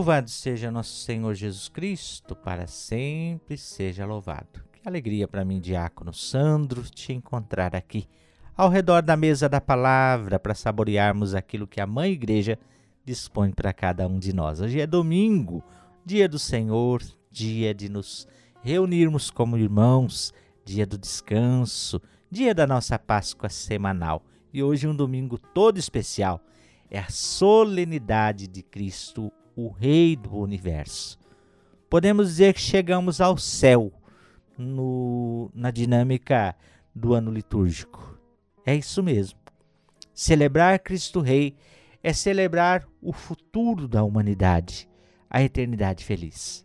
Louvado 0.00 0.30
seja 0.30 0.70
nosso 0.70 0.96
Senhor 1.04 1.34
Jesus 1.34 1.68
Cristo, 1.68 2.34
para 2.34 2.66
sempre 2.66 3.58
seja 3.58 4.06
louvado. 4.06 4.64
Que 4.72 4.88
alegria 4.88 5.28
para 5.28 5.44
mim, 5.44 5.60
diácono 5.60 6.10
Sandro, 6.14 6.84
te 6.84 7.12
encontrar 7.12 7.76
aqui, 7.76 8.08
ao 8.56 8.70
redor 8.70 9.02
da 9.02 9.14
mesa 9.14 9.46
da 9.46 9.60
palavra, 9.60 10.40
para 10.40 10.54
saborearmos 10.54 11.34
aquilo 11.34 11.66
que 11.66 11.82
a 11.82 11.86
Mãe 11.86 12.12
Igreja 12.12 12.58
dispõe 13.04 13.50
para 13.50 13.74
cada 13.74 14.08
um 14.08 14.18
de 14.18 14.32
nós. 14.32 14.58
Hoje 14.58 14.80
é 14.80 14.86
domingo, 14.86 15.62
dia 16.02 16.26
do 16.26 16.38
Senhor, 16.38 17.02
dia 17.30 17.74
de 17.74 17.90
nos 17.90 18.26
reunirmos 18.62 19.30
como 19.30 19.58
irmãos, 19.58 20.32
dia 20.64 20.86
do 20.86 20.96
descanso, 20.96 22.00
dia 22.30 22.54
da 22.54 22.66
nossa 22.66 22.98
Páscoa 22.98 23.50
semanal. 23.50 24.24
E 24.50 24.62
hoje 24.62 24.88
um 24.88 24.96
domingo 24.96 25.36
todo 25.36 25.76
especial. 25.76 26.40
É 26.90 26.98
a 26.98 27.10
solenidade 27.10 28.48
de 28.48 28.62
Cristo, 28.62 29.30
o 29.56 29.68
Rei 29.68 30.16
do 30.16 30.36
Universo. 30.36 31.18
Podemos 31.88 32.28
dizer 32.28 32.54
que 32.54 32.60
chegamos 32.60 33.20
ao 33.20 33.36
céu 33.36 33.92
no, 34.56 35.50
na 35.54 35.70
dinâmica 35.70 36.54
do 36.94 37.14
ano 37.14 37.30
litúrgico. 37.30 38.18
É 38.64 38.74
isso 38.74 39.02
mesmo. 39.02 39.38
Celebrar 40.14 40.78
Cristo 40.78 41.20
Rei 41.20 41.56
é 42.02 42.12
celebrar 42.12 42.86
o 43.02 43.12
futuro 43.12 43.88
da 43.88 44.02
humanidade, 44.02 44.88
a 45.28 45.42
eternidade 45.42 46.04
feliz. 46.04 46.64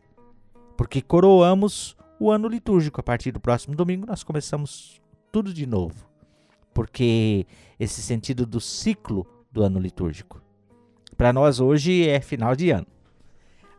Porque 0.77 1.01
coroamos 1.01 1.95
o 2.19 2.31
ano 2.31 2.47
litúrgico. 2.47 2.99
A 2.99 3.03
partir 3.03 3.31
do 3.31 3.39
próximo 3.39 3.75
domingo, 3.75 4.05
nós 4.05 4.23
começamos 4.23 5.01
tudo 5.31 5.53
de 5.53 5.65
novo. 5.65 6.07
Porque 6.73 7.45
esse 7.79 8.01
sentido 8.01 8.45
do 8.45 8.59
ciclo 8.59 9.25
do 9.51 9.63
ano 9.63 9.79
litúrgico. 9.79 10.41
Para 11.17 11.31
nós 11.31 11.59
hoje 11.59 12.07
é 12.07 12.19
final 12.19 12.55
de 12.55 12.71
ano. 12.71 12.87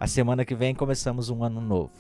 A 0.00 0.06
semana 0.06 0.44
que 0.44 0.54
vem 0.54 0.74
começamos 0.74 1.28
um 1.28 1.44
ano 1.44 1.60
novo. 1.60 1.92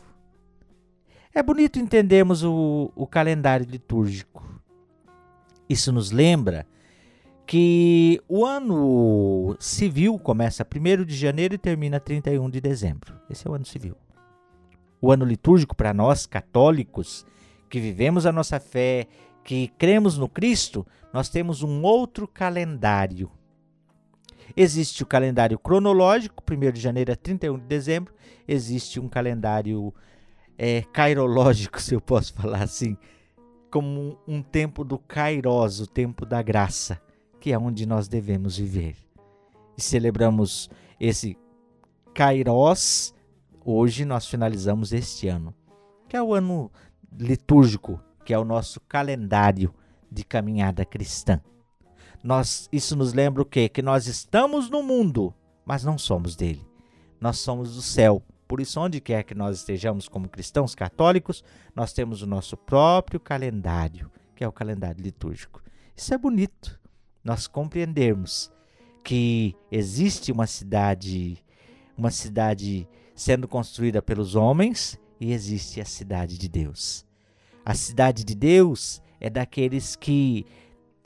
É 1.34 1.42
bonito 1.42 1.78
entendermos 1.78 2.42
o, 2.42 2.90
o 2.96 3.06
calendário 3.06 3.66
litúrgico. 3.66 4.42
Isso 5.68 5.92
nos 5.92 6.10
lembra 6.10 6.66
que 7.46 8.20
o 8.28 8.46
ano 8.46 9.56
civil 9.60 10.18
começa 10.18 10.66
1 10.66 11.04
de 11.04 11.14
janeiro 11.14 11.54
e 11.54 11.58
termina 11.58 12.00
31 12.00 12.48
de 12.48 12.60
dezembro. 12.60 13.14
Esse 13.28 13.46
é 13.46 13.50
o 13.50 13.54
ano 13.54 13.66
civil. 13.66 13.94
O 15.00 15.12
ano 15.12 15.24
litúrgico 15.24 15.76
para 15.76 15.92
nós 15.92 16.26
católicos 16.26 17.26
que 17.68 17.78
vivemos 17.78 18.24
a 18.24 18.32
nossa 18.32 18.58
fé, 18.58 19.06
que 19.44 19.68
cremos 19.76 20.16
no 20.16 20.28
Cristo, 20.28 20.86
nós 21.12 21.28
temos 21.28 21.62
um 21.62 21.82
outro 21.82 22.26
calendário. 22.26 23.30
Existe 24.54 25.02
o 25.02 25.06
calendário 25.06 25.58
cronológico, 25.58 26.42
1 26.50 26.72
de 26.72 26.80
janeiro 26.80 27.12
a 27.12 27.16
31 27.16 27.58
de 27.58 27.64
dezembro. 27.64 28.14
Existe 28.46 29.00
um 29.00 29.08
calendário 29.08 29.94
é, 30.58 30.82
cairológico, 30.92 31.80
se 31.82 31.94
eu 31.94 32.00
posso 32.00 32.34
falar 32.34 32.62
assim, 32.62 32.96
como 33.70 34.18
um, 34.28 34.36
um 34.36 34.42
tempo 34.42 34.84
do 34.84 34.98
kairos, 34.98 35.80
o 35.80 35.86
tempo 35.86 36.26
da 36.26 36.42
graça 36.42 37.00
que 37.46 37.52
é 37.52 37.58
onde 37.58 37.86
nós 37.86 38.08
devemos 38.08 38.58
viver. 38.58 38.96
E 39.78 39.80
celebramos 39.80 40.68
esse 40.98 41.38
Kairos, 42.12 43.14
hoje 43.64 44.04
nós 44.04 44.26
finalizamos 44.26 44.92
este 44.92 45.28
ano, 45.28 45.54
que 46.08 46.16
é 46.16 46.22
o 46.22 46.34
ano 46.34 46.72
litúrgico, 47.16 48.02
que 48.24 48.34
é 48.34 48.38
o 48.38 48.44
nosso 48.44 48.80
calendário 48.80 49.72
de 50.10 50.24
caminhada 50.24 50.84
cristã. 50.84 51.40
Nós, 52.26 52.68
isso 52.72 52.96
nos 52.96 53.12
lembra 53.12 53.40
o 53.40 53.44
quê? 53.44 53.68
Que 53.68 53.80
nós 53.80 54.08
estamos 54.08 54.68
no 54.68 54.82
mundo, 54.82 55.32
mas 55.64 55.84
não 55.84 55.96
somos 55.96 56.34
dele. 56.34 56.66
Nós 57.20 57.38
somos 57.38 57.76
do 57.76 57.80
céu. 57.80 58.20
Por 58.48 58.60
isso, 58.60 58.80
onde 58.80 59.00
quer 59.00 59.22
que 59.22 59.32
nós 59.32 59.58
estejamos 59.58 60.08
como 60.08 60.28
cristãos 60.28 60.74
católicos, 60.74 61.44
nós 61.72 61.92
temos 61.92 62.22
o 62.22 62.26
nosso 62.26 62.56
próprio 62.56 63.20
calendário, 63.20 64.10
que 64.34 64.42
é 64.42 64.48
o 64.48 64.52
calendário 64.52 65.00
litúrgico. 65.00 65.62
Isso 65.96 66.12
é 66.12 66.18
bonito 66.18 66.80
nós 67.22 67.46
compreendermos 67.46 68.50
que 69.04 69.54
existe 69.70 70.32
uma 70.32 70.48
cidade, 70.48 71.38
uma 71.96 72.10
cidade 72.10 72.88
sendo 73.14 73.46
construída 73.46 74.02
pelos 74.02 74.34
homens 74.34 74.98
e 75.20 75.32
existe 75.32 75.80
a 75.80 75.84
cidade 75.84 76.36
de 76.36 76.48
Deus. 76.48 77.06
A 77.64 77.72
cidade 77.72 78.24
de 78.24 78.34
Deus 78.34 79.00
é 79.20 79.30
daqueles 79.30 79.94
que 79.94 80.44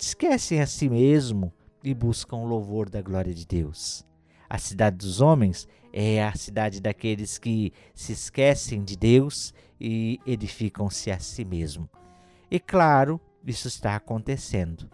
esquecem 0.05 0.61
a 0.61 0.67
si 0.67 0.89
mesmo 0.89 1.53
e 1.83 1.95
buscam 1.95 2.37
o 2.37 2.47
louvor 2.47 2.89
da 2.89 3.01
glória 3.01 3.35
de 3.35 3.47
Deus. 3.47 4.05
A 4.49 4.59
cidade 4.59 4.97
dos 4.97 5.21
homens 5.21 5.69
é 5.93 6.25
a 6.25 6.35
cidade 6.35 6.81
daqueles 6.81 7.39
que 7.39 7.73
se 7.95 8.13
esquecem 8.13 8.83
de 8.83 8.97
Deus 8.97 9.55
e 9.81 10.21
edificam-se 10.27 11.11
a 11.11 11.19
si 11.19 11.45
mesmo. 11.45 11.89
E 12.51 12.59
claro, 12.59 13.21
isso 13.45 13.69
está 13.69 13.97
acontecendo 13.97 14.91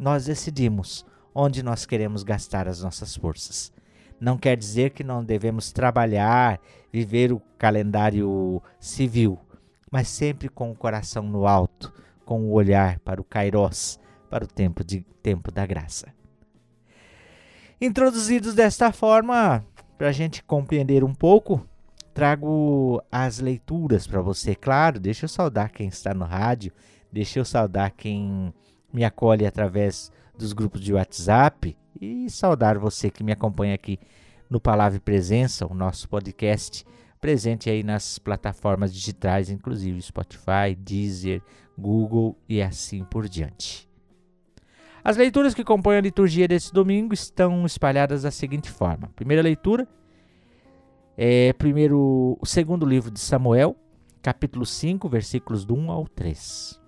nós 0.00 0.24
decidimos 0.24 1.04
onde 1.34 1.62
nós 1.62 1.84
queremos 1.84 2.22
gastar 2.22 2.66
as 2.66 2.82
nossas 2.82 3.14
forças. 3.14 3.70
Não 4.18 4.38
quer 4.38 4.56
dizer 4.56 4.90
que 4.90 5.04
não 5.04 5.22
devemos 5.22 5.72
trabalhar, 5.72 6.58
viver 6.90 7.32
o 7.32 7.40
calendário 7.58 8.62
civil, 8.80 9.38
mas 9.90 10.08
sempre 10.08 10.48
com 10.48 10.70
o 10.70 10.74
coração 10.74 11.22
no 11.22 11.46
alto, 11.46 11.92
com 12.24 12.44
o 12.44 12.52
olhar 12.52 12.98
para 13.00 13.20
o 13.20 13.24
Kairos, 13.24 14.00
para 14.30 14.44
o 14.44 14.48
tempo, 14.48 14.84
de, 14.84 15.00
tempo 15.22 15.50
da 15.50 15.66
graça. 15.66 16.14
Introduzidos 17.80 18.54
desta 18.54 18.92
forma, 18.92 19.64
para 19.98 20.08
a 20.08 20.12
gente 20.12 20.42
compreender 20.44 21.02
um 21.02 21.12
pouco, 21.12 21.66
trago 22.14 23.02
as 23.10 23.40
leituras 23.40 24.06
para 24.06 24.20
você. 24.20 24.54
Claro, 24.54 25.00
deixa 25.00 25.24
eu 25.24 25.28
saudar 25.28 25.70
quem 25.70 25.88
está 25.88 26.14
no 26.14 26.24
rádio, 26.24 26.72
deixa 27.10 27.38
eu 27.40 27.44
saudar 27.44 27.90
quem 27.90 28.54
me 28.92 29.04
acolhe 29.04 29.46
através 29.46 30.12
dos 30.36 30.52
grupos 30.52 30.80
de 30.80 30.92
WhatsApp 30.92 31.76
e 32.00 32.30
saudar 32.30 32.78
você 32.78 33.10
que 33.10 33.24
me 33.24 33.32
acompanha 33.32 33.74
aqui 33.74 33.98
no 34.48 34.60
Palavra 34.60 34.96
e 34.96 35.00
Presença, 35.00 35.66
o 35.66 35.74
nosso 35.74 36.08
podcast, 36.08 36.84
presente 37.20 37.68
aí 37.68 37.82
nas 37.82 38.18
plataformas 38.18 38.92
digitais, 38.92 39.50
inclusive 39.50 40.00
Spotify, 40.00 40.74
Deezer, 40.76 41.42
Google 41.78 42.36
e 42.48 42.60
assim 42.60 43.04
por 43.04 43.28
diante. 43.28 43.89
As 45.02 45.16
leituras 45.16 45.54
que 45.54 45.64
compõem 45.64 45.96
a 45.96 46.02
liturgia 46.02 46.46
desse 46.46 46.72
domingo 46.72 47.14
estão 47.14 47.64
espalhadas 47.64 48.22
da 48.22 48.30
seguinte 48.30 48.70
forma: 48.70 49.10
primeira 49.16 49.42
leitura 49.42 49.88
é 51.16 51.52
primeiro, 51.52 52.38
o 52.40 52.46
segundo 52.46 52.86
livro 52.86 53.10
de 53.10 53.20
Samuel, 53.20 53.76
capítulo 54.22 54.64
5, 54.64 55.08
versículos 55.08 55.64
do 55.64 55.74
1 55.74 55.90
ao 55.90 56.08
3. 56.08 56.80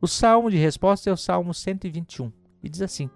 O 0.00 0.06
salmo 0.06 0.50
de 0.50 0.56
resposta 0.56 1.10
é 1.10 1.12
o 1.12 1.16
salmo 1.16 1.54
121 1.54 2.32
e 2.62 2.68
diz 2.68 2.82
assim: 2.82 3.08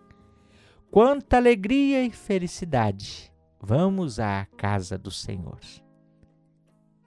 Quanta 0.91 1.37
alegria 1.37 2.04
e 2.04 2.10
felicidade! 2.10 3.32
Vamos 3.60 4.21
à 4.21 4.47
casa 4.56 4.97
do 4.97 5.10
Senhor. 5.10 5.59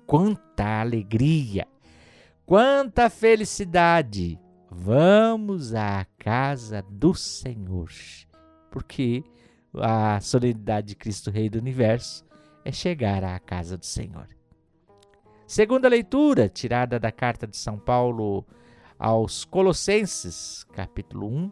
Quanta 0.06 0.82
alegria! 0.82 1.66
Quanta 2.46 3.10
felicidade! 3.10 4.38
Vamos 4.74 5.76
à 5.76 6.06
casa 6.18 6.82
do 6.90 7.14
Senhor. 7.14 7.90
Porque 8.72 9.22
a 9.76 10.18
solenidade 10.22 10.88
de 10.88 10.96
Cristo 10.96 11.30
Rei 11.30 11.50
do 11.50 11.60
Universo 11.60 12.26
é 12.64 12.72
chegar 12.72 13.22
à 13.22 13.38
casa 13.38 13.78
do 13.78 13.86
Senhor. 13.86 14.30
Segunda 15.46 15.90
leitura, 15.90 16.48
tirada 16.48 16.98
da 16.98 17.12
carta 17.12 17.46
de 17.46 17.58
São 17.58 17.78
Paulo 17.78 18.46
aos 18.98 19.44
Colossenses, 19.44 20.64
capítulo 20.72 21.28
1, 21.28 21.52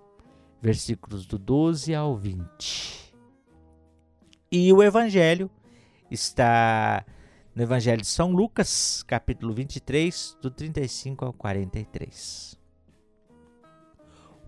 versículos 0.61 1.25
do 1.25 1.37
12 1.37 1.93
ao 1.93 2.15
20. 2.15 3.13
E 4.49 4.71
o 4.71 4.81
evangelho 4.81 5.51
está 6.09 7.05
no 7.53 7.63
Evangelho 7.63 8.01
de 8.01 8.07
São 8.07 8.31
Lucas, 8.31 9.03
capítulo 9.03 9.53
23, 9.53 10.37
do 10.41 10.49
35 10.49 11.25
ao 11.25 11.33
43. 11.33 12.58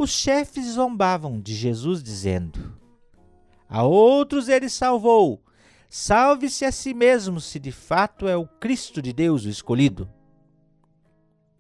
Os 0.02 0.10
chefes 0.10 0.66
zombavam 0.66 1.40
de 1.40 1.54
Jesus, 1.54 2.02
dizendo: 2.02 2.78
A 3.70 3.84
outros 3.84 4.50
ele 4.50 4.70
salvou. 4.70 5.44
Salve-se 5.90 6.66
a 6.66 6.72
si 6.72 6.94
mesmo, 6.94 7.42
se 7.42 7.60
de 7.60 7.72
fato 7.72 8.28
é 8.28 8.36
o 8.36 8.48
Cristo 8.48 9.02
de 9.02 9.12
Deus 9.12 9.46
o 9.46 9.50
escolhido 9.50 10.10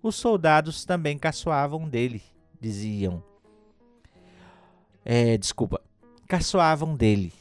os 0.01 0.15
soldados 0.15 0.83
também 0.83 1.17
caçoavam 1.17 1.87
dele, 1.87 2.23
diziam. 2.59 3.23
É, 5.05 5.37
desculpa, 5.37 5.81
caçoavam 6.27 6.95
dele. 6.95 7.31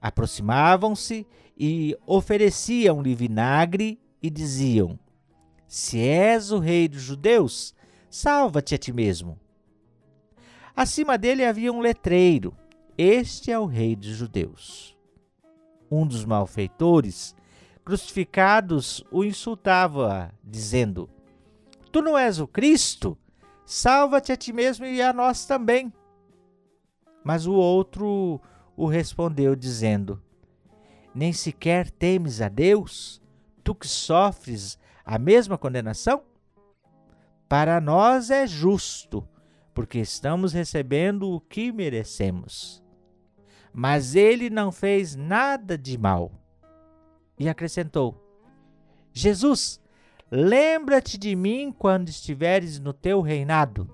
Aproximavam-se 0.00 1.26
e 1.56 1.96
ofereciam-lhe 2.06 3.14
vinagre 3.14 4.00
e 4.22 4.30
diziam: 4.30 4.98
Se 5.66 5.98
és 5.98 6.50
o 6.50 6.58
rei 6.58 6.88
dos 6.88 7.02
judeus, 7.02 7.74
salva-te 8.08 8.74
a 8.74 8.78
ti 8.78 8.92
mesmo. 8.92 9.38
Acima 10.78 11.18
dele 11.18 11.44
havia 11.44 11.72
um 11.72 11.80
letreiro: 11.80 12.56
Este 12.96 13.50
é 13.50 13.58
o 13.58 13.66
rei 13.66 13.96
dos 13.96 14.10
judeus. 14.10 14.96
Um 15.90 16.06
dos 16.06 16.24
malfeitores 16.24 17.34
crucificados 17.84 19.02
o 19.10 19.24
insultavam, 19.24 20.30
dizendo: 20.40 21.10
Tu 21.90 22.00
não 22.00 22.16
és 22.16 22.38
o 22.38 22.46
Cristo? 22.46 23.18
Salva-te 23.66 24.30
a 24.30 24.36
ti 24.36 24.52
mesmo 24.52 24.86
e 24.86 25.02
a 25.02 25.12
nós 25.12 25.46
também. 25.46 25.92
Mas 27.24 27.44
o 27.44 27.54
outro 27.54 28.40
o 28.76 28.86
respondeu, 28.86 29.56
dizendo: 29.56 30.22
Nem 31.12 31.32
sequer 31.32 31.90
temes 31.90 32.40
a 32.40 32.48
Deus, 32.48 33.20
tu 33.64 33.74
que 33.74 33.88
sofres 33.88 34.78
a 35.04 35.18
mesma 35.18 35.58
condenação? 35.58 36.22
Para 37.48 37.80
nós 37.80 38.30
é 38.30 38.46
justo, 38.46 39.28
porque 39.78 40.00
estamos 40.00 40.52
recebendo 40.52 41.30
o 41.30 41.40
que 41.40 41.70
merecemos. 41.70 42.82
Mas 43.72 44.16
ele 44.16 44.50
não 44.50 44.72
fez 44.72 45.14
nada 45.14 45.78
de 45.78 45.96
mal. 45.96 46.32
E 47.38 47.48
acrescentou: 47.48 48.20
Jesus, 49.12 49.80
lembra-te 50.28 51.16
de 51.16 51.36
mim 51.36 51.70
quando 51.70 52.08
estiveres 52.08 52.80
no 52.80 52.92
teu 52.92 53.20
reinado. 53.20 53.88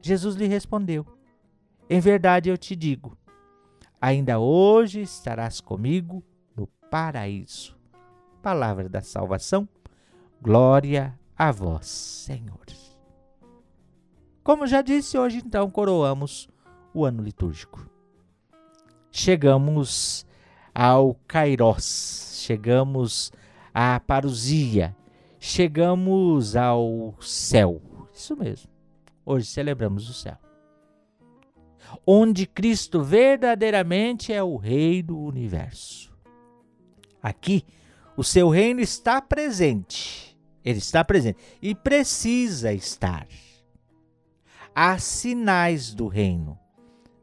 Jesus 0.00 0.36
lhe 0.36 0.46
respondeu: 0.46 1.04
Em 1.90 1.98
verdade 1.98 2.48
eu 2.48 2.56
te 2.56 2.76
digo, 2.76 3.18
ainda 4.00 4.38
hoje 4.38 5.00
estarás 5.00 5.60
comigo 5.60 6.22
no 6.56 6.68
paraíso. 6.88 7.76
Palavra 8.40 8.88
da 8.88 9.00
salvação, 9.00 9.68
glória 10.40 11.18
a 11.36 11.50
vós, 11.50 11.88
Senhor. 11.88 12.87
Como 14.48 14.66
já 14.66 14.80
disse, 14.80 15.18
hoje 15.18 15.42
então 15.44 15.70
coroamos 15.70 16.48
o 16.94 17.04
ano 17.04 17.22
litúrgico. 17.22 17.86
Chegamos 19.12 20.24
ao 20.74 21.16
Kairós, 21.26 22.40
chegamos 22.46 23.30
à 23.74 24.00
parousia, 24.00 24.96
chegamos 25.38 26.56
ao 26.56 27.14
céu. 27.20 27.82
Isso 28.10 28.34
mesmo. 28.38 28.70
Hoje 29.22 29.44
celebramos 29.44 30.08
o 30.08 30.14
céu. 30.14 30.38
Onde 32.06 32.46
Cristo 32.46 33.02
verdadeiramente 33.02 34.32
é 34.32 34.42
o 34.42 34.56
Rei 34.56 35.02
do 35.02 35.18
universo. 35.18 36.10
Aqui, 37.22 37.66
o 38.16 38.24
seu 38.24 38.48
reino 38.48 38.80
está 38.80 39.20
presente 39.20 40.26
ele 40.64 40.78
está 40.78 41.02
presente 41.04 41.38
e 41.62 41.74
precisa 41.74 42.72
estar. 42.72 43.26
Há 44.80 44.96
sinais 44.96 45.92
do 45.92 46.06
reino. 46.06 46.56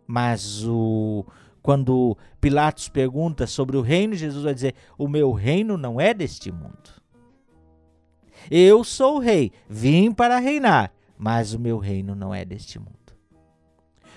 Mas 0.05 0.65
o 0.65 1.25
quando 1.61 2.17
Pilatos 2.41 2.89
pergunta 2.89 3.47
sobre 3.47 3.77
o 3.77 3.81
reino, 3.81 4.13
Jesus 4.13 4.43
vai 4.43 4.53
dizer: 4.53 4.75
"O 4.97 5.07
meu 5.07 5.31
reino 5.31 5.77
não 5.77 5.97
é 5.97 6.13
deste 6.13 6.51
mundo. 6.51 6.89
Eu 8.51 8.83
sou 8.83 9.15
o 9.15 9.19
rei, 9.19 9.53
vim 9.69 10.11
para 10.11 10.37
reinar, 10.37 10.91
mas 11.17 11.53
o 11.53 11.59
meu 11.59 11.77
reino 11.77 12.13
não 12.13 12.35
é 12.35 12.43
deste 12.43 12.77
mundo. 12.77 13.15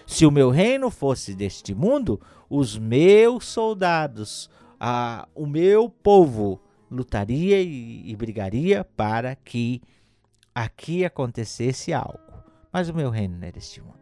Se 0.04 0.26
o 0.26 0.32
meu 0.32 0.50
reino 0.50 0.90
fosse 0.90 1.32
deste 1.32 1.72
mundo, 1.72 2.20
os 2.50 2.76
meus 2.76 3.46
soldados, 3.46 4.50
a, 4.80 5.28
o 5.32 5.46
meu 5.46 5.88
povo 5.88 6.60
lutaria 6.90 7.62
e, 7.62 8.02
e 8.10 8.16
brigaria 8.16 8.82
para 8.82 9.36
que 9.36 9.80
aqui 10.52 11.04
acontecesse 11.04 11.92
algo. 11.92 12.27
Mas 12.72 12.88
o 12.88 12.94
meu 12.94 13.10
reino 13.10 13.38
não 13.38 13.46
é 13.46 13.52
deste 13.52 13.80
mundo. 13.80 13.96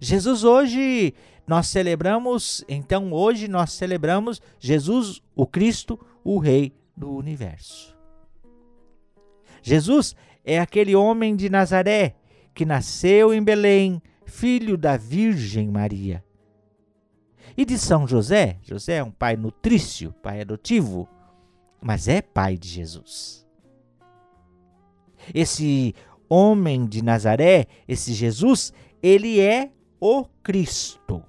Jesus 0.00 0.44
hoje 0.44 1.14
nós 1.46 1.68
celebramos, 1.68 2.64
então 2.68 3.12
hoje 3.12 3.48
nós 3.48 3.72
celebramos 3.72 4.40
Jesus, 4.58 5.22
o 5.34 5.46
Cristo, 5.46 5.98
o 6.22 6.38
Rei 6.38 6.74
do 6.96 7.10
universo. 7.10 7.96
Jesus 9.62 10.14
é 10.44 10.60
aquele 10.60 10.94
homem 10.94 11.34
de 11.34 11.48
Nazaré 11.48 12.16
que 12.54 12.64
nasceu 12.64 13.32
em 13.32 13.42
Belém, 13.42 14.02
filho 14.24 14.76
da 14.76 14.96
Virgem 14.96 15.68
Maria. 15.68 16.24
E 17.56 17.64
de 17.64 17.78
São 17.78 18.06
José, 18.06 18.58
José 18.62 18.96
é 18.96 19.04
um 19.04 19.10
pai 19.10 19.36
nutrício, 19.36 20.12
pai 20.22 20.40
adotivo, 20.40 21.08
mas 21.80 22.08
é 22.08 22.20
pai 22.20 22.56
de 22.56 22.68
Jesus. 22.68 23.46
Esse 25.34 25.94
homem 26.28 26.86
de 26.86 27.02
Nazaré, 27.02 27.66
esse 27.86 28.12
Jesus, 28.12 28.72
ele 29.02 29.40
é 29.40 29.70
o 30.00 30.24
Cristo. 30.42 31.22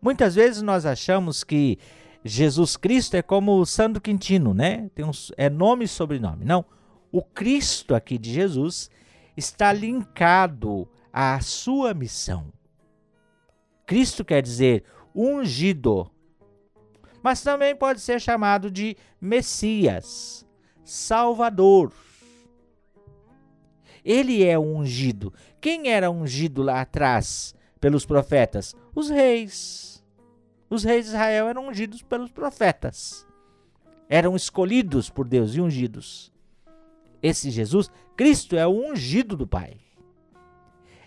Muitas 0.00 0.34
vezes 0.34 0.62
nós 0.62 0.86
achamos 0.86 1.42
que 1.42 1.78
Jesus 2.24 2.76
Cristo 2.76 3.14
é 3.14 3.22
como 3.22 3.58
o 3.58 3.66
Santo 3.66 4.00
Quintino, 4.00 4.52
né? 4.52 4.90
Tem 4.94 5.04
uns, 5.04 5.32
é 5.36 5.48
nome 5.48 5.84
e 5.84 5.88
sobrenome. 5.88 6.44
Não. 6.44 6.64
O 7.10 7.22
Cristo 7.22 7.94
aqui 7.94 8.18
de 8.18 8.32
Jesus 8.32 8.90
está 9.36 9.72
linkado 9.72 10.88
à 11.12 11.40
sua 11.40 11.94
missão. 11.94 12.52
Cristo 13.86 14.24
quer 14.24 14.42
dizer 14.42 14.84
ungido, 15.14 16.10
mas 17.22 17.42
também 17.42 17.74
pode 17.74 18.00
ser 18.00 18.20
chamado 18.20 18.70
de 18.70 18.96
Messias, 19.20 20.46
Salvador. 20.84 21.92
Ele 24.06 24.44
é 24.44 24.56
ungido. 24.56 25.34
Quem 25.60 25.88
era 25.88 26.08
ungido 26.08 26.62
lá 26.62 26.80
atrás 26.80 27.52
pelos 27.80 28.06
profetas? 28.06 28.72
Os 28.94 29.10
reis. 29.10 30.00
Os 30.70 30.84
reis 30.84 31.06
de 31.06 31.10
Israel 31.10 31.48
eram 31.48 31.66
ungidos 31.66 32.02
pelos 32.02 32.30
profetas. 32.30 33.26
Eram 34.08 34.36
escolhidos 34.36 35.10
por 35.10 35.26
Deus 35.26 35.56
e 35.56 35.60
ungidos. 35.60 36.32
Esse 37.20 37.50
Jesus, 37.50 37.90
Cristo, 38.16 38.54
é 38.54 38.64
o 38.64 38.92
ungido 38.92 39.36
do 39.36 39.44
Pai. 39.44 39.76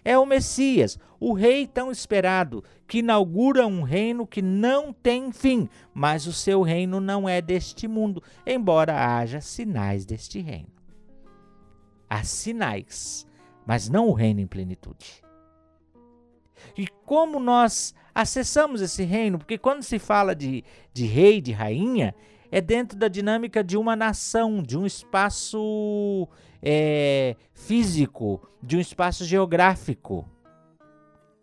É 0.04 0.18
o 0.18 0.26
Messias, 0.26 1.00
o 1.22 1.32
rei 1.32 1.66
tão 1.66 1.92
esperado, 1.92 2.66
que 2.86 3.00
inaugura 3.00 3.66
um 3.66 3.82
reino 3.82 4.28
que 4.28 4.42
não 4.42 4.92
tem 4.92 5.32
fim, 5.32 5.70
mas 5.94 6.28
o 6.28 6.34
seu 6.34 6.62
reino 6.64 7.00
não 7.00 7.30
é 7.30 7.42
deste 7.42 7.88
mundo, 7.88 8.22
embora 8.46 9.18
haja 9.18 9.40
sinais 9.40 10.06
deste 10.06 10.42
reino. 10.42 10.79
Há 12.10 12.24
sinais, 12.24 13.28
mas 13.66 13.88
não 13.88 14.08
o 14.08 14.14
reino 14.14 14.40
em 14.40 14.48
plenitude. 14.48 15.22
E 16.78 16.88
como 17.06 17.40
nós 17.40 17.94
acessamos 18.14 18.82
esse 18.82 19.04
reino? 19.04 19.38
Porque 19.38 19.58
quando 19.58 19.84
se 19.84 20.00
fala 20.00 20.36
de, 20.36 20.64
de 20.94 21.06
rei, 21.06 21.40
de 21.40 21.52
rainha, 21.52 22.14
é 22.52 22.60
dentro 22.60 22.98
da 22.98 23.08
dinâmica 23.08 23.64
de 23.64 23.78
uma 23.78 23.96
nação, 23.96 24.64
de 24.64 24.78
um 24.78 24.86
espaço 24.86 26.28
é, 26.62 27.36
físico, 27.54 28.42
de 28.62 28.78
um 28.78 28.80
espaço 28.80 29.24
geográfico. 29.24 30.28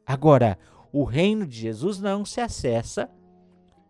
Agora, 0.04 0.58
o 0.92 1.04
reino 1.04 1.46
de 1.46 1.58
Jesus 1.58 2.00
não 2.00 2.24
se 2.24 2.40
acessa 2.40 3.10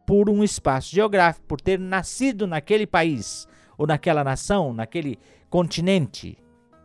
por 0.07 0.31
um 0.31 0.45
espaço 0.45 0.95
geográfico, 0.95 1.47
por 1.47 1.61
ter 1.61 1.79
nascido 1.79 2.47
naquele 2.47 2.87
país, 2.87 3.49
ou 3.77 3.87
naquela 3.87 4.23
nação, 4.23 4.73
naquele 4.73 5.19
continente. 5.51 6.39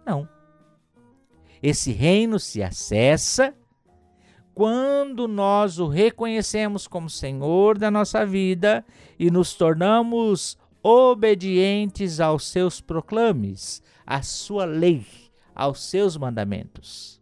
Não. 0.06 0.28
Esse 1.62 1.92
reino 1.92 2.40
se 2.40 2.64
acessa 2.64 3.54
quando 4.54 5.28
nós 5.28 5.80
o 5.80 5.88
reconhecemos 5.88 6.88
como 6.88 7.10
Senhor 7.10 7.78
da 7.78 7.90
nossa 7.90 8.26
vida 8.26 8.86
e 9.18 9.32
nos 9.32 9.54
tornamos 9.54 10.58
obedientes 10.84 12.20
aos 12.20 12.48
seus 12.48 12.82
proclames, 12.82 13.82
à 14.06 14.22
sua 14.22 14.66
lei, 14.66 15.06
aos 15.54 15.84
seus 15.84 16.18
mandamentos. 16.18 17.22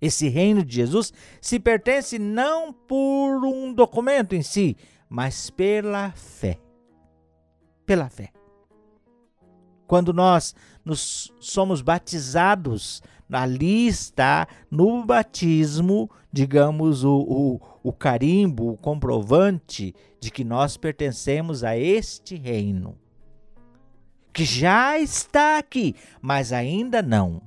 Esse 0.00 0.28
reino 0.28 0.64
de 0.64 0.76
Jesus 0.76 1.12
se 1.40 1.58
pertence 1.58 2.18
não 2.18 2.72
por 2.72 3.44
um 3.44 3.72
documento 3.72 4.34
em 4.34 4.42
si, 4.42 4.76
mas 5.08 5.50
pela 5.50 6.10
fé. 6.12 6.58
Pela 7.84 8.08
fé. 8.08 8.32
Quando 9.86 10.12
nós 10.12 10.54
nos 10.86 11.32
somos 11.40 11.82
batizados, 11.82 13.02
ali 13.30 13.88
está 13.88 14.46
no 14.70 15.04
batismo, 15.04 16.08
digamos, 16.32 17.02
o, 17.02 17.18
o, 17.18 17.60
o 17.82 17.92
carimbo, 17.92 18.70
o 18.70 18.76
comprovante 18.76 19.92
de 20.20 20.30
que 20.30 20.44
nós 20.44 20.76
pertencemos 20.76 21.64
a 21.64 21.76
este 21.76 22.36
reino. 22.36 22.96
Que 24.32 24.44
já 24.44 24.96
está 24.96 25.58
aqui, 25.58 25.96
mas 26.22 26.52
ainda 26.52 27.02
não. 27.02 27.42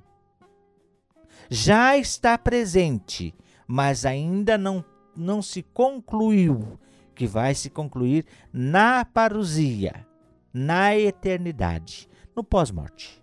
Já 1.50 1.98
está 1.98 2.38
presente, 2.38 3.34
mas 3.66 4.06
ainda 4.06 4.58
não, 4.58 4.84
não 5.16 5.42
se 5.42 5.64
concluiu, 5.64 6.78
que 7.16 7.26
vai 7.26 7.56
se 7.56 7.70
concluir 7.70 8.26
na 8.52 9.06
parousia, 9.06 10.06
na 10.54 10.98
eternidade, 10.98 12.10
no 12.36 12.44
pós-morte. 12.44 13.20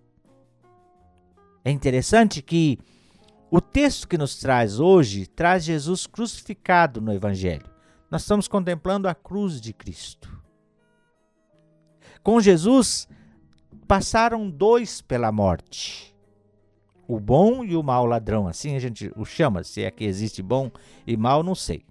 É 1.66 1.70
interessante 1.72 2.40
que 2.42 2.78
o 3.50 3.60
texto 3.60 4.06
que 4.06 4.16
nos 4.16 4.36
traz 4.36 4.78
hoje 4.78 5.26
traz 5.26 5.64
Jesus 5.64 6.06
crucificado 6.06 7.00
no 7.00 7.12
Evangelho. 7.12 7.68
Nós 8.08 8.22
estamos 8.22 8.46
contemplando 8.46 9.08
a 9.08 9.14
cruz 9.16 9.60
de 9.60 9.72
Cristo. 9.72 10.40
Com 12.22 12.40
Jesus, 12.40 13.08
passaram 13.88 14.48
dois 14.48 15.00
pela 15.00 15.32
morte. 15.32 16.16
O 17.08 17.18
bom 17.18 17.64
e 17.64 17.74
o 17.74 17.82
mau 17.82 18.06
ladrão, 18.06 18.46
assim 18.46 18.76
a 18.76 18.78
gente 18.78 19.10
o 19.16 19.24
chama, 19.24 19.64
se 19.64 19.82
é 19.82 19.90
que 19.90 20.04
existe 20.04 20.40
bom 20.40 20.70
e 21.04 21.16
mal, 21.16 21.42
não 21.42 21.56
sei. 21.56 21.84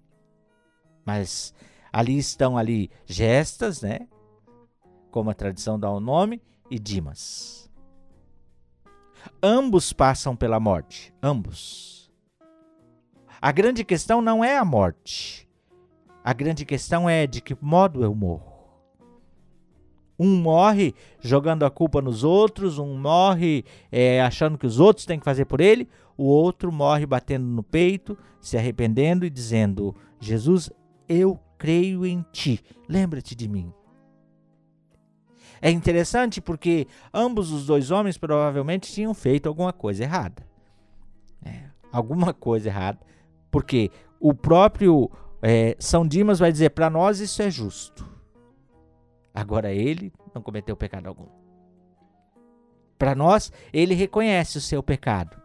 Mas 1.06 1.54
ali 1.92 2.18
estão 2.18 2.58
ali 2.58 2.90
gestas, 3.06 3.82
né? 3.82 4.08
Como 5.12 5.30
a 5.30 5.34
tradição 5.34 5.78
dá 5.78 5.92
o 5.92 6.00
nome, 6.00 6.42
e 6.72 6.80
Dimas. 6.80 7.65
Ambos 9.42 9.94
passam 9.94 10.36
pela 10.36 10.60
morte, 10.60 11.14
ambos. 11.22 12.12
A 13.42 13.52
grande 13.52 13.84
questão 13.84 14.22
não 14.22 14.44
é 14.44 14.58
a 14.58 14.66
morte. 14.66 15.48
A 16.24 16.34
grande 16.34 16.66
questão 16.66 17.10
é 17.10 17.28
de 17.28 17.42
que 17.42 17.56
modo 17.62 18.04
eu 18.04 18.16
morro. 18.16 18.54
Um 20.18 20.38
morre 20.38 20.96
jogando 21.20 21.66
a 21.66 21.70
culpa 21.70 22.02
nos 22.02 22.24
outros, 22.24 22.80
um 22.80 22.98
morre 22.98 23.66
é, 23.92 24.22
achando 24.22 24.58
que 24.58 24.66
os 24.66 24.80
outros 24.80 25.06
têm 25.06 25.20
que 25.20 25.26
fazer 25.26 25.46
por 25.46 25.60
ele, 25.60 25.90
o 26.18 26.24
outro 26.24 26.72
morre 26.72 27.06
batendo 27.06 27.46
no 27.46 27.62
peito, 27.62 28.18
se 28.40 28.58
arrependendo 28.58 29.26
e 29.26 29.30
dizendo: 29.30 29.94
Jesus, 30.20 30.72
eu 31.08 31.40
creio 31.58 32.06
em 32.06 32.26
ti, 32.32 32.62
lembra-te 32.88 33.36
de 33.36 33.48
mim. 33.48 33.72
É 35.62 35.70
interessante 35.70 36.42
porque 36.42 36.88
ambos 37.14 37.52
os 37.52 37.66
dois 37.66 37.92
homens 37.92 38.18
provavelmente 38.18 38.92
tinham 38.92 39.14
feito 39.14 39.48
alguma 39.48 39.74
coisa 39.74 40.04
errada. 40.04 40.46
É, 41.44 41.64
alguma 41.92 42.34
coisa 42.34 42.70
errada, 42.70 43.00
porque 43.52 43.92
o 44.20 44.34
próprio 44.34 45.10
é, 45.42 45.76
São 45.80 46.08
Dimas 46.08 46.40
vai 46.40 46.52
dizer: 46.52 46.72
para 46.72 46.90
nós 46.90 47.20
isso 47.20 47.42
é 47.42 47.50
justo. 47.50 48.06
Agora 49.34 49.72
ele 49.72 50.14
não 50.34 50.42
cometeu 50.42 50.76
pecado 50.76 51.08
algum. 51.08 51.28
Para 52.98 53.14
nós, 53.14 53.52
ele 53.74 53.94
reconhece 53.94 54.58
o 54.58 54.62
seu 54.62 54.82
pecado. 54.82 55.38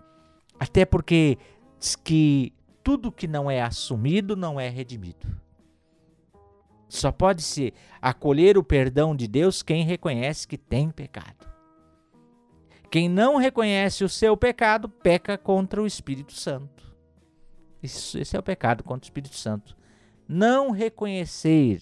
Até 0.59 0.85
porque 0.85 1.37
diz 1.79 1.97
que 1.97 2.53
tudo 2.83 3.11
que 3.11 3.27
não 3.27 3.51
é 3.51 3.61
assumido 3.61 4.37
não 4.37 4.61
é 4.61 4.69
redimido. 4.69 5.27
Só 6.91 7.13
pode 7.13 7.43
se 7.43 7.73
acolher 8.03 8.59
o 8.59 8.65
perdão 8.65 9.15
de 9.15 9.27
Deus 9.27 9.63
quem 9.63 9.85
reconhece 9.85 10.47
que 10.47 10.59
tem 10.59 10.91
pecado. 10.91 11.49
Quem 12.91 13.09
não 13.09 13.37
reconhece 13.37 14.03
o 14.03 14.09
seu 14.09 14.37
pecado 14.37 14.89
peca 14.89 15.39
contra 15.39 15.81
o 15.81 15.87
Espírito 15.87 16.33
Santo. 16.33 16.95
Isso, 17.83 18.19
esse 18.19 18.37
é 18.37 18.39
o 18.39 18.43
pecado 18.43 18.83
contra 18.83 19.05
o 19.05 19.07
Espírito 19.07 19.37
Santo. 19.37 19.77
Não 20.29 20.71
reconhecer 20.71 21.81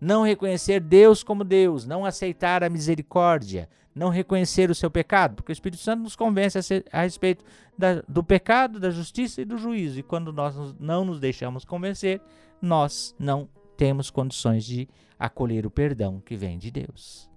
não 0.00 0.22
reconhecer 0.22 0.80
Deus 0.80 1.22
como 1.22 1.42
Deus, 1.42 1.86
não 1.86 2.04
aceitar 2.04 2.62
a 2.62 2.68
misericórdia, 2.68 3.68
não 3.94 4.10
reconhecer 4.10 4.70
o 4.70 4.74
seu 4.74 4.90
pecado, 4.90 5.36
porque 5.36 5.50
o 5.50 5.54
Espírito 5.54 5.80
Santo 5.80 6.02
nos 6.02 6.14
convence 6.14 6.58
a, 6.58 6.62
ser, 6.62 6.84
a 6.92 7.02
respeito 7.02 7.44
da, 7.78 8.02
do 8.06 8.22
pecado, 8.22 8.78
da 8.78 8.90
justiça 8.90 9.40
e 9.40 9.44
do 9.44 9.56
juízo. 9.56 9.98
E 9.98 10.02
quando 10.02 10.32
nós 10.32 10.74
não 10.78 11.04
nos 11.04 11.18
deixamos 11.18 11.64
convencer, 11.64 12.20
nós 12.60 13.14
não 13.18 13.48
temos 13.76 14.10
condições 14.10 14.64
de 14.64 14.88
acolher 15.18 15.66
o 15.66 15.70
perdão 15.70 16.20
que 16.20 16.36
vem 16.36 16.58
de 16.58 16.70
Deus. 16.70 17.30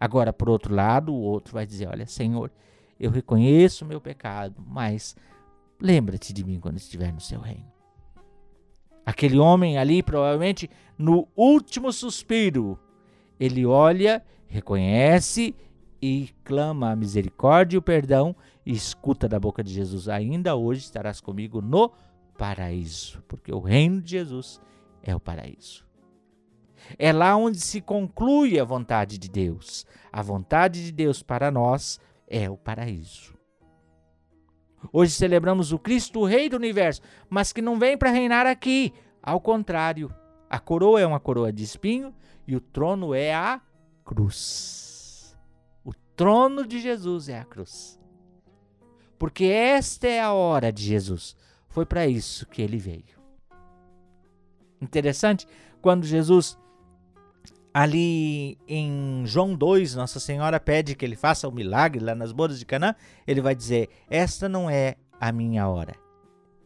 Agora, 0.00 0.32
por 0.32 0.48
outro 0.48 0.74
lado, 0.74 1.12
o 1.12 1.20
outro 1.20 1.54
vai 1.54 1.66
dizer: 1.66 1.88
Olha, 1.88 2.06
Senhor, 2.06 2.50
eu 2.98 3.10
reconheço 3.10 3.84
o 3.84 3.88
meu 3.88 4.00
pecado, 4.00 4.62
mas 4.66 5.16
lembra-te 5.80 6.32
de 6.32 6.44
mim 6.44 6.60
quando 6.60 6.76
estiver 6.76 7.12
no 7.12 7.20
seu 7.20 7.40
reino. 7.40 7.66
Aquele 9.04 9.38
homem 9.38 9.78
ali, 9.78 10.02
provavelmente 10.02 10.68
no 10.96 11.26
último 11.34 11.92
suspiro, 11.92 12.78
ele 13.40 13.64
olha, 13.64 14.22
reconhece 14.46 15.54
e 16.00 16.28
clama 16.44 16.90
a 16.90 16.96
misericórdia 16.96 17.76
e 17.76 17.78
o 17.78 17.82
perdão 17.82 18.36
e 18.64 18.72
escuta 18.72 19.28
da 19.28 19.40
boca 19.40 19.64
de 19.64 19.72
Jesus: 19.72 20.08
Ainda 20.08 20.54
hoje 20.54 20.82
estarás 20.82 21.20
comigo 21.20 21.60
no 21.60 21.90
paraíso, 22.36 23.22
porque 23.26 23.52
o 23.52 23.60
reino 23.60 24.00
de 24.00 24.12
Jesus 24.12 24.60
é 25.02 25.14
o 25.14 25.20
paraíso. 25.20 25.86
É 26.98 27.12
lá 27.12 27.36
onde 27.36 27.60
se 27.60 27.80
conclui 27.80 28.58
a 28.58 28.64
vontade 28.64 29.18
de 29.18 29.28
Deus. 29.28 29.86
A 30.12 30.22
vontade 30.22 30.84
de 30.84 30.92
Deus 30.92 31.22
para 31.22 31.50
nós 31.50 32.00
é 32.26 32.48
o 32.48 32.56
paraíso. 32.56 33.36
Hoje 34.92 35.12
celebramos 35.12 35.72
o 35.72 35.78
Cristo, 35.78 36.20
o 36.20 36.24
Rei 36.24 36.48
do 36.48 36.56
universo, 36.56 37.02
mas 37.28 37.52
que 37.52 37.60
não 37.60 37.78
vem 37.78 37.98
para 37.98 38.10
reinar 38.10 38.46
aqui. 38.46 38.92
Ao 39.22 39.40
contrário, 39.40 40.14
a 40.48 40.58
coroa 40.58 41.00
é 41.00 41.06
uma 41.06 41.20
coroa 41.20 41.52
de 41.52 41.64
espinho 41.64 42.14
e 42.46 42.54
o 42.54 42.60
trono 42.60 43.12
é 43.12 43.34
a 43.34 43.60
cruz. 44.04 45.36
O 45.84 45.92
trono 46.14 46.66
de 46.66 46.80
Jesus 46.80 47.28
é 47.28 47.40
a 47.40 47.44
cruz. 47.44 47.98
Porque 49.18 49.44
esta 49.44 50.06
é 50.06 50.20
a 50.20 50.32
hora 50.32 50.72
de 50.72 50.84
Jesus. 50.84 51.36
Foi 51.68 51.84
para 51.84 52.06
isso 52.06 52.46
que 52.46 52.62
ele 52.62 52.78
veio. 52.78 53.17
Interessante, 54.80 55.46
quando 55.80 56.06
Jesus 56.06 56.58
ali 57.72 58.58
em 58.66 59.22
João 59.26 59.54
2, 59.54 59.94
Nossa 59.94 60.18
Senhora 60.18 60.58
pede 60.58 60.94
que 60.94 61.04
ele 61.04 61.16
faça 61.16 61.46
o 61.46 61.50
um 61.50 61.54
milagre 61.54 62.02
lá 62.02 62.14
nas 62.14 62.32
bodas 62.32 62.58
de 62.58 62.66
Canaã, 62.66 62.94
ele 63.26 63.40
vai 63.40 63.54
dizer: 63.54 63.88
"Esta 64.08 64.48
não 64.48 64.68
é 64.68 64.96
a 65.20 65.30
minha 65.32 65.68
hora". 65.68 65.94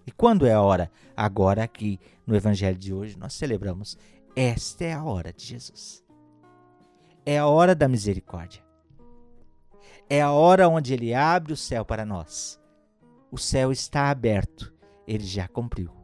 E 0.06 0.10
quando 0.10 0.46
é 0.46 0.52
a 0.52 0.60
hora? 0.60 0.90
Agora 1.16 1.62
aqui 1.62 2.00
no 2.26 2.34
evangelho 2.34 2.78
de 2.78 2.92
hoje 2.92 3.18
nós 3.18 3.34
celebramos 3.34 3.96
esta 4.34 4.84
é 4.84 4.92
a 4.94 5.04
hora 5.04 5.32
de 5.32 5.44
Jesus. 5.44 6.02
É 7.24 7.38
a 7.38 7.46
hora 7.46 7.74
da 7.74 7.86
misericórdia. 7.86 8.64
É 10.08 10.20
a 10.20 10.32
hora 10.32 10.68
onde 10.68 10.94
ele 10.94 11.14
abre 11.14 11.52
o 11.52 11.56
céu 11.56 11.84
para 11.84 12.04
nós. 12.04 12.58
O 13.30 13.38
céu 13.38 13.70
está 13.70 14.10
aberto, 14.10 14.72
ele 15.06 15.24
já 15.24 15.46
cumpriu. 15.46 16.01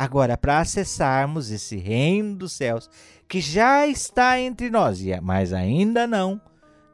Agora, 0.00 0.34
para 0.34 0.60
acessarmos 0.60 1.50
esse 1.50 1.76
reino 1.76 2.34
dos 2.34 2.52
céus, 2.52 2.88
que 3.28 3.38
já 3.38 3.86
está 3.86 4.40
entre 4.40 4.70
nós, 4.70 4.98
mas 5.22 5.52
ainda 5.52 6.06
não, 6.06 6.40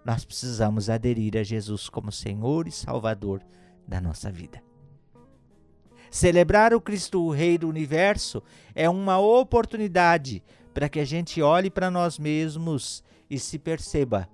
nós 0.05 0.25
precisamos 0.25 0.91
aderir 0.91 1.37
a 1.37 1.45
Jesus 1.45 1.89
como 1.89 2.11
Senhor 2.11 2.67
e 2.67 2.73
Salvador 2.73 3.45
da 3.87 4.01
nossa 4.01 4.29
vida. 4.29 4.61
Celebrar 6.11 6.75
o 6.75 6.81
Cristo, 6.81 7.23
o 7.23 7.31
Rei 7.31 7.57
do 7.57 7.69
Universo, 7.69 8.43
é 8.75 8.91
uma 8.91 9.21
oportunidade 9.21 10.43
para 10.75 10.89
que 10.89 10.99
a 10.99 11.05
gente 11.05 11.41
olhe 11.41 11.71
para 11.71 11.93
nós 11.93 12.19
mesmos 12.19 13.05
e 13.31 13.39
se 13.39 13.57
perceba: 13.57 14.29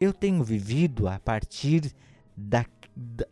eu 0.00 0.12
tenho 0.12 0.42
vivido 0.42 1.06
a 1.06 1.20
partir 1.20 1.94
da, 2.36 2.66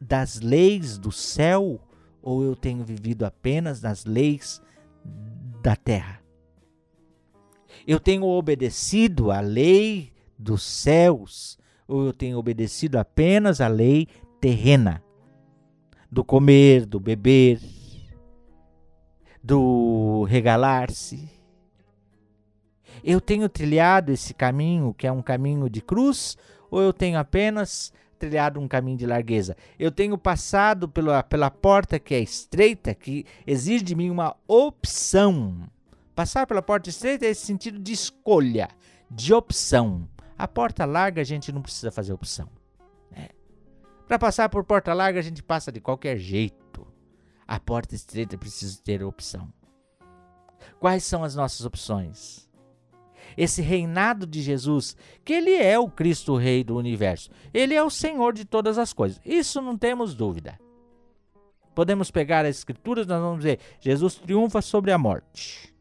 das 0.00 0.38
leis 0.38 0.96
do 0.96 1.10
céu 1.10 1.80
ou 2.22 2.44
eu 2.44 2.54
tenho 2.54 2.84
vivido 2.84 3.26
apenas 3.26 3.82
nas 3.82 4.04
leis 4.04 4.62
da 5.62 5.76
terra. 5.76 6.20
Eu 7.86 8.00
tenho 8.00 8.24
obedecido 8.24 9.30
à 9.30 9.40
lei 9.40 10.12
dos 10.38 10.62
céus, 10.62 11.58
ou 11.86 12.06
eu 12.06 12.12
tenho 12.12 12.38
obedecido 12.38 12.98
apenas 12.98 13.60
à 13.60 13.68
lei 13.68 14.08
terrena, 14.40 15.02
do 16.10 16.24
comer, 16.24 16.86
do 16.86 16.98
beber, 17.00 17.60
do 19.42 20.24
regalar-se. 20.24 21.28
Eu 23.02 23.20
tenho 23.20 23.48
trilhado 23.48 24.12
esse 24.12 24.32
caminho, 24.32 24.94
que 24.94 25.06
é 25.06 25.12
um 25.12 25.20
caminho 25.20 25.68
de 25.68 25.82
cruz, 25.82 26.38
ou 26.70 26.80
eu 26.80 26.92
tenho 26.92 27.18
apenas 27.18 27.92
trilhado 28.14 28.60
um 28.60 28.68
caminho 28.68 28.96
de 28.96 29.06
largueza. 29.06 29.56
Eu 29.78 29.90
tenho 29.90 30.16
passado 30.16 30.88
pela, 30.88 31.22
pela 31.22 31.50
porta 31.50 31.98
que 31.98 32.14
é 32.14 32.20
estreita, 32.20 32.94
que 32.94 33.24
exige 33.46 33.84
de 33.84 33.94
mim 33.94 34.10
uma 34.10 34.36
opção. 34.46 35.68
Passar 36.14 36.46
pela 36.46 36.62
porta 36.62 36.88
estreita 36.88 37.26
é 37.26 37.30
esse 37.30 37.44
sentido 37.44 37.78
de 37.78 37.92
escolha, 37.92 38.68
de 39.10 39.34
opção. 39.34 40.08
A 40.38 40.46
porta 40.46 40.84
larga 40.84 41.20
a 41.20 41.24
gente 41.24 41.52
não 41.52 41.62
precisa 41.62 41.90
fazer 41.90 42.12
opção. 42.12 42.48
Né? 43.10 43.28
Para 44.06 44.18
passar 44.18 44.48
por 44.48 44.64
porta 44.64 44.92
larga 44.94 45.18
a 45.18 45.22
gente 45.22 45.42
passa 45.42 45.70
de 45.70 45.80
qualquer 45.80 46.16
jeito. 46.16 46.86
A 47.46 47.60
porta 47.60 47.94
estreita 47.94 48.38
precisa 48.38 48.80
ter 48.82 49.02
opção. 49.02 49.52
Quais 50.80 51.04
são 51.04 51.22
as 51.22 51.34
nossas 51.34 51.64
opções? 51.64 52.48
Esse 53.36 53.62
reinado 53.62 54.26
de 54.26 54.42
Jesus, 54.42 54.96
que 55.24 55.32
ele 55.32 55.54
é 55.54 55.78
o 55.78 55.88
Cristo 55.88 56.36
Rei 56.36 56.62
do 56.64 56.76
universo. 56.76 57.30
Ele 57.52 57.74
é 57.74 57.82
o 57.82 57.90
Senhor 57.90 58.32
de 58.32 58.44
todas 58.44 58.78
as 58.78 58.92
coisas. 58.92 59.20
Isso 59.24 59.60
não 59.60 59.76
temos 59.76 60.14
dúvida. 60.14 60.58
Podemos 61.74 62.10
pegar 62.10 62.44
as 62.44 62.58
escrituras, 62.58 63.06
nós 63.06 63.20
vamos 63.20 63.42
ver, 63.42 63.58
Jesus 63.80 64.14
triunfa 64.14 64.62
sobre 64.62 64.92
a 64.92 64.98
morte. 64.98 65.74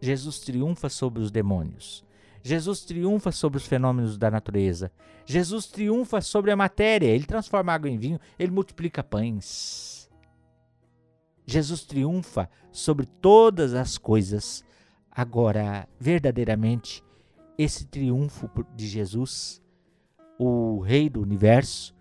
Jesus 0.00 0.40
triunfa 0.40 0.88
sobre 0.88 1.22
os 1.22 1.30
demônios. 1.30 2.04
Jesus 2.42 2.80
triunfa 2.80 3.30
sobre 3.30 3.56
os 3.56 3.66
fenômenos 3.66 4.18
da 4.18 4.30
natureza. 4.30 4.90
Jesus 5.24 5.66
triunfa 5.66 6.20
sobre 6.20 6.50
a 6.50 6.56
matéria. 6.56 7.06
Ele 7.06 7.24
transforma 7.24 7.72
água 7.72 7.88
em 7.88 7.96
vinho, 7.96 8.18
ele 8.38 8.50
multiplica 8.50 9.02
pães. 9.02 10.10
Jesus 11.46 11.84
triunfa 11.84 12.50
sobre 12.70 13.06
todas 13.06 13.74
as 13.74 13.96
coisas. 13.96 14.64
Agora, 15.14 15.86
verdadeiramente, 16.00 17.04
esse 17.58 17.84
triunfo 17.84 18.48
de 18.74 18.86
Jesus, 18.86 19.62
o 20.38 20.80
Rei 20.80 21.10
do 21.10 21.20
universo, 21.20 21.94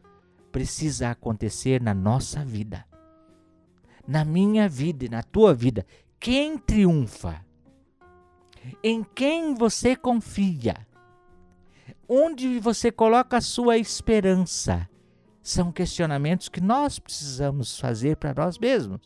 precisa 0.49 1.09
acontecer 1.09 1.81
na 1.81 1.93
nossa 1.93 2.45
vida. 2.45 2.85
Na 4.07 4.23
minha 4.23 4.69
vida 4.69 5.05
e 5.05 5.09
na 5.09 5.21
tua 5.23 5.53
vida. 5.53 5.85
Quem 6.19 6.57
triunfa? 6.57 7.45
Em 8.81 9.03
quem 9.03 9.55
você 9.55 9.93
confia? 9.93 10.87
Onde 12.07 12.59
você 12.59 12.91
coloca 12.91 13.37
a 13.37 13.41
sua 13.41 13.77
esperança? 13.77 14.87
São 15.41 15.69
questionamentos 15.69 16.47
que 16.47 16.61
nós 16.61 16.97
precisamos 16.97 17.77
fazer 17.77 18.15
para 18.15 18.33
nós 18.33 18.57
mesmos, 18.57 19.01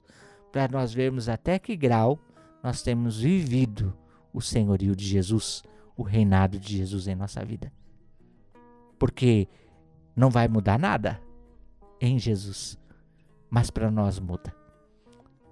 para 0.52 0.68
nós 0.68 0.94
vermos 0.94 1.28
até 1.28 1.58
que 1.58 1.76
grau 1.76 2.20
nós 2.66 2.82
temos 2.82 3.20
vivido 3.20 3.96
o 4.34 4.42
senhorio 4.42 4.96
de 4.96 5.06
Jesus, 5.06 5.62
o 5.96 6.02
reinado 6.02 6.58
de 6.58 6.76
Jesus 6.76 7.08
em 7.08 7.14
nossa 7.14 7.46
vida. 7.46 7.72
Porque 8.98 9.48
não 10.16 10.32
vai 10.32 10.48
mudar 10.48 10.80
nada 10.80 11.22
em 12.02 12.18
Jesus, 12.18 12.76
mas 13.52 13.70
para 13.70 13.92
nós 13.92 14.20
muda. 14.20 14.52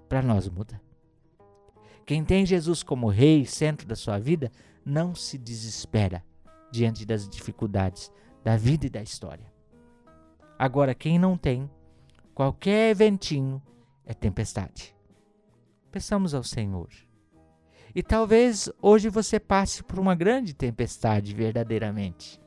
Para 0.08 0.22
nós 0.22 0.48
muda. 0.48 0.82
Quem 2.04 2.24
tem 2.24 2.44
Jesus 2.44 2.82
como 2.82 3.08
rei, 3.08 3.46
centro 3.46 3.86
da 3.86 3.94
sua 3.94 4.18
vida, 4.18 4.50
não 4.84 5.14
se 5.14 5.38
desespera 5.38 6.20
diante 6.72 7.06
das 7.06 7.28
dificuldades 7.28 8.10
da 8.42 8.56
vida 8.56 8.86
e 8.86 8.90
da 8.90 9.00
história. 9.00 9.46
Agora, 10.58 10.96
quem 10.96 11.16
não 11.16 11.38
tem, 11.38 11.70
qualquer 12.34 12.92
ventinho 12.92 13.62
é 14.04 14.12
tempestade. 14.12 14.96
Peçamos 15.94 16.34
ao 16.34 16.42
Senhor. 16.42 16.88
E 17.94 18.02
talvez 18.02 18.68
hoje 18.82 19.08
você 19.08 19.38
passe 19.38 19.80
por 19.80 20.00
uma 20.00 20.16
grande 20.16 20.52
tempestade 20.52 21.32
verdadeiramente. 21.32 22.40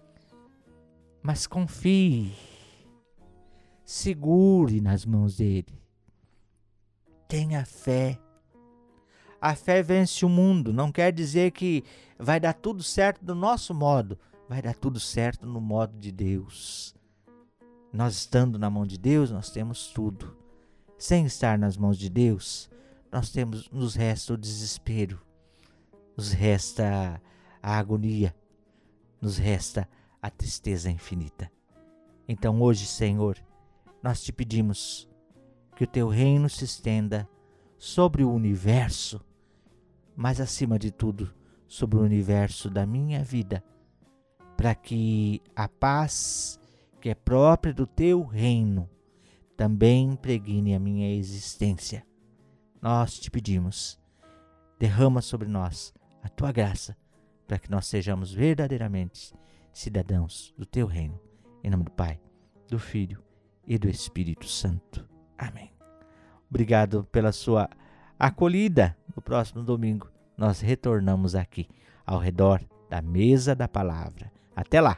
Mas 1.24 1.48
confie. 1.48 2.34
Segure 3.86 4.82
nas 4.82 5.06
mãos 5.06 5.38
dele. 5.38 5.82
Tenha 7.26 7.64
fé 7.64 8.20
a 9.40 9.56
fé 9.56 9.82
vence 9.82 10.26
o 10.26 10.30
mundo. 10.30 10.74
Não 10.74 10.92
quer 10.92 11.14
dizer 11.14 11.52
que 11.52 11.86
vai 12.20 12.42
dar 12.42 12.52
tudo 12.54 12.84
certo 12.84 13.24
do 13.24 13.34
nosso 13.34 13.74
modo, 13.74 14.20
vai 14.50 14.62
dar 14.62 14.76
tudo 14.76 15.00
certo 15.00 15.46
no 15.48 15.62
modo 15.62 15.98
de 15.98 16.12
Deus. 16.12 16.94
Nós 17.94 18.16
estando 18.16 18.60
na 18.60 18.70
mão 18.70 18.86
de 18.86 18.98
Deus, 18.98 19.32
nós 19.32 19.50
temos 19.50 19.88
tudo. 19.88 20.36
Sem 20.98 21.26
estar 21.26 21.58
nas 21.58 21.78
mãos 21.78 21.98
de 21.98 22.10
Deus, 22.10 22.70
nós 23.18 23.32
temos 23.32 23.68
nos 23.72 23.96
resta 23.96 24.36
o 24.36 24.38
desespero, 24.38 25.20
nos 26.16 26.32
resta 26.32 27.20
a 27.64 27.76
agonia, 27.80 28.36
nos 29.20 29.40
resta 29.40 29.90
a 30.22 30.30
tristeza 30.30 30.92
infinita. 30.92 31.52
Então 32.28 32.62
hoje, 32.62 32.86
Senhor, 32.86 33.44
nós 34.04 34.22
te 34.22 34.32
pedimos 34.32 35.10
que 35.76 35.84
o 35.84 35.88
teu 35.88 36.08
reino 36.10 36.48
se 36.48 36.64
estenda 36.64 37.28
sobre 37.76 38.24
o 38.24 38.32
universo, 38.32 39.20
mas 40.16 40.40
acima 40.40 40.78
de 40.78 40.92
tudo, 40.92 41.34
sobre 41.68 41.98
o 41.98 42.04
universo 42.04 42.70
da 42.70 42.86
minha 42.86 43.24
vida, 43.24 43.64
para 44.56 44.76
que 44.76 45.42
a 45.56 45.68
paz 45.68 46.60
que 47.02 47.10
é 47.10 47.16
própria 47.16 47.74
do 47.74 47.88
teu 47.88 48.22
reino 48.22 48.88
também 49.56 50.12
impregne 50.12 50.76
a 50.76 50.80
minha 50.80 51.12
existência. 51.16 52.07
Nós 52.82 53.20
te 53.20 53.32
pedimos, 53.32 54.00
derrama 54.80 55.22
sobre 55.22 55.48
nós 55.48 55.94
a 56.22 56.30
tua 56.30 56.52
graça, 56.52 56.96
para 57.48 57.58
que 57.58 57.72
nós 57.72 57.88
sejamos 57.88 58.32
verdadeiramente 58.32 59.34
cidadãos 59.72 60.54
do 60.58 60.66
teu 60.66 60.86
reino. 60.86 61.20
Em 61.64 61.70
nome 61.70 61.84
do 61.84 61.92
Pai, 61.92 62.20
do 62.68 62.78
Filho 62.78 63.24
e 63.66 63.78
do 63.78 63.90
Espírito 63.90 64.48
Santo. 64.48 65.08
Amém. 65.38 65.72
Obrigado 66.50 67.04
pela 67.12 67.32
sua 67.32 67.70
acolhida. 68.18 68.96
No 69.16 69.22
próximo 69.22 69.64
domingo, 69.64 70.10
nós 70.38 70.62
retornamos 70.62 71.36
aqui, 71.36 71.68
ao 72.06 72.20
redor 72.20 72.64
da 72.90 73.02
mesa 73.02 73.56
da 73.56 73.68
palavra. 73.68 74.32
Até 74.56 74.80
lá! 74.80 74.98